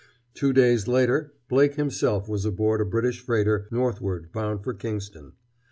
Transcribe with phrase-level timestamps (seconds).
[0.33, 5.33] Two days later Blake himself was aboard a British freighter northward bound for Kingston.